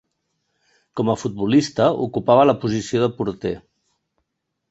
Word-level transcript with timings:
Com 1.01 1.11
a 1.13 1.15
futbolista 1.23 1.89
ocupava 2.07 2.47
la 2.51 2.57
posició 2.65 3.03
de 3.05 3.13
porter. 3.19 3.55